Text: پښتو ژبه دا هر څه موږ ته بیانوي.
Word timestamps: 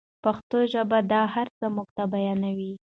پښتو 0.23 0.57
ژبه 0.73 0.99
دا 1.11 1.21
هر 1.33 1.47
څه 1.57 1.65
موږ 1.75 1.87
ته 1.97 2.03
بیانوي. 2.13 2.71